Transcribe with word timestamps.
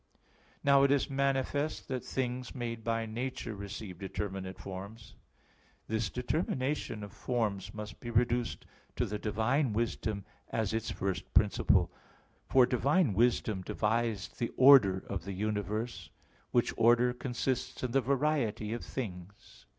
Now 0.63 0.81
it 0.81 0.89
is 0.89 1.11
manifest 1.11 1.87
that 1.89 2.03
things 2.03 2.55
made 2.55 2.83
by 2.83 3.05
nature 3.05 3.53
receive 3.55 3.99
determinate 3.99 4.57
forms. 4.57 5.13
This 5.87 6.09
determination 6.09 7.03
of 7.03 7.11
forms 7.13 7.71
must 7.71 7.99
be 7.99 8.09
reduced 8.09 8.65
to 8.95 9.05
the 9.05 9.19
divine 9.19 9.73
wisdom 9.73 10.25
as 10.49 10.73
its 10.73 10.89
first 10.89 11.31
principle, 11.35 11.91
for 12.47 12.65
divine 12.65 13.13
wisdom 13.13 13.61
devised 13.61 14.39
the 14.39 14.49
order 14.57 15.03
of 15.07 15.23
the 15.23 15.33
universe, 15.33 16.09
which 16.49 16.73
order 16.77 17.13
consists 17.13 17.83
in 17.83 17.91
the 17.91 18.01
variety 18.01 18.73
of 18.73 18.83
things. 18.83 19.67